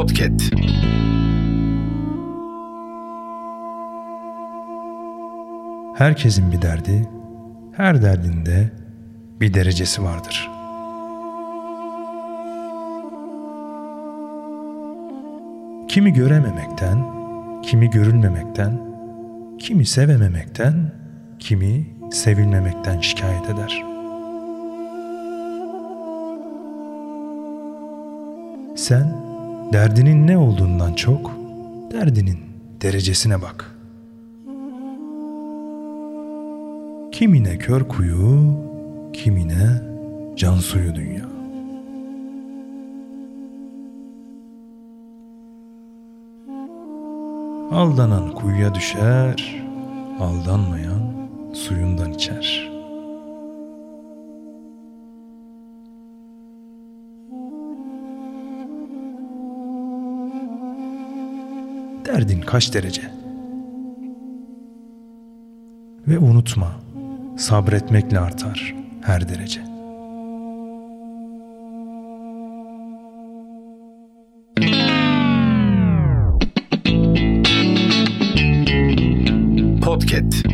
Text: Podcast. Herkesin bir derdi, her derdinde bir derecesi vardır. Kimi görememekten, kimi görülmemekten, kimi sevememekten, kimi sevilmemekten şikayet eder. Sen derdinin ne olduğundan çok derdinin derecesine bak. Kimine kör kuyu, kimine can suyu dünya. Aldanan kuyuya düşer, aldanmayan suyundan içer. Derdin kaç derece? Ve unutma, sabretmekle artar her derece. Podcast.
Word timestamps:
Podcast. 0.00 0.52
Herkesin 5.96 6.52
bir 6.52 6.62
derdi, 6.62 7.08
her 7.72 8.02
derdinde 8.02 8.72
bir 9.40 9.54
derecesi 9.54 10.02
vardır. 10.02 10.50
Kimi 15.88 16.12
görememekten, 16.12 17.04
kimi 17.62 17.90
görülmemekten, 17.90 18.80
kimi 19.58 19.86
sevememekten, 19.86 20.92
kimi 21.38 21.86
sevilmemekten 22.12 23.00
şikayet 23.00 23.50
eder. 23.50 23.84
Sen 28.76 29.29
derdinin 29.72 30.26
ne 30.26 30.38
olduğundan 30.38 30.92
çok 30.92 31.30
derdinin 31.92 32.38
derecesine 32.82 33.42
bak. 33.42 33.76
Kimine 37.12 37.58
kör 37.58 37.88
kuyu, 37.88 38.58
kimine 39.12 39.82
can 40.36 40.56
suyu 40.56 40.94
dünya. 40.94 41.30
Aldanan 47.70 48.34
kuyuya 48.34 48.74
düşer, 48.74 49.62
aldanmayan 50.20 51.28
suyundan 51.52 52.12
içer. 52.12 52.69
Derdin 62.14 62.40
kaç 62.40 62.74
derece? 62.74 63.02
Ve 66.08 66.18
unutma, 66.18 66.72
sabretmekle 67.38 68.18
artar 68.18 68.74
her 69.02 69.28
derece. 69.28 69.60
Podcast. 79.84 80.49